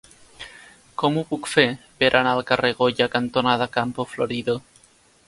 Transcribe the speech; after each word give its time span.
Com 1.01 1.19
ho 1.19 1.23
puc 1.33 1.49
fer 1.51 1.65
per 2.03 2.09
anar 2.21 2.31
al 2.37 2.41
carrer 2.53 2.71
Goya 2.79 3.09
cantonada 3.17 3.69
Campo 3.77 4.07
Florido? 4.15 4.57